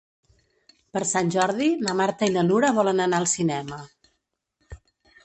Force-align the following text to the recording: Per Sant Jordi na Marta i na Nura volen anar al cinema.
Per 0.97 1.01
Sant 1.09 1.27
Jordi 1.35 1.67
na 1.87 1.95
Marta 2.01 2.29
i 2.29 2.33
na 2.37 2.45
Nura 2.47 2.71
volen 2.79 3.05
anar 3.05 3.21
al 3.25 3.29
cinema. 3.35 3.79